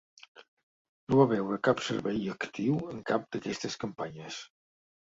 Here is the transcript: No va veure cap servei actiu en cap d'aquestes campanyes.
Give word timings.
No 1.11 1.19
va 1.19 1.27
veure 1.33 1.59
cap 1.69 1.85
servei 1.91 2.27
actiu 2.39 2.81
en 2.95 3.07
cap 3.13 3.31
d'aquestes 3.35 3.81
campanyes. 3.87 4.43